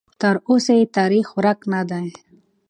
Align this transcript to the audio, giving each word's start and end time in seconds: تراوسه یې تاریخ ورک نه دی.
تراوسه 0.21 0.73
یې 0.79 0.85
تاریخ 0.97 1.27
ورک 1.37 1.59
نه 1.73 1.81
دی. 1.89 2.07